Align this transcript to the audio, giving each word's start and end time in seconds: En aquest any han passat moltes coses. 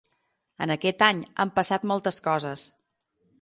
En 0.65 0.71
aquest 0.75 1.03
any 1.07 1.19
han 1.43 1.51
passat 1.59 1.85
moltes 1.93 2.19
coses. 2.29 2.65